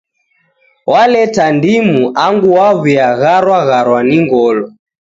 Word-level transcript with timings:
Walepa 0.91 1.45
ndimu 1.57 1.99
angu 2.25 2.47
waw'uya 2.57 3.07
gharwa 3.19 3.59
gharwa 3.69 3.99
ni 4.07 4.17
ngolo. 4.23 4.63